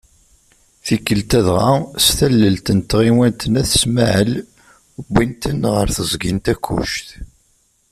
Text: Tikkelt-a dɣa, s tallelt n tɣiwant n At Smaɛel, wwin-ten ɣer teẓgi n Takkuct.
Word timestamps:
Tikkelt-a 0.85 1.39
dɣa, 1.45 1.71
s 2.05 2.07
tallelt 2.17 2.67
n 2.77 2.79
tɣiwant 2.89 3.41
n 3.51 3.59
At 3.61 3.71
Smaɛel, 3.81 4.31
wwin-ten 5.09 5.61
ɣer 5.73 5.87
teẓgi 5.95 6.31
n 6.33 6.37
Takkuct. 6.45 7.07